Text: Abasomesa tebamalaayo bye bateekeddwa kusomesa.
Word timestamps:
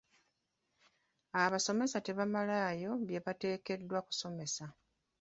Abasomesa 1.43 1.97
tebamalaayo 2.05 2.91
bye 3.05 3.19
bateekeddwa 3.25 3.99
kusomesa. 4.07 4.65